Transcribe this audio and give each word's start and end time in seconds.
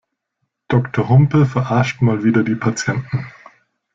Doktor 0.67 1.09
Humpe 1.09 1.45
verarscht 1.45 2.01
mal 2.01 2.23
wieder 2.23 2.41
die 2.41 2.55
Patienten. 2.55 3.27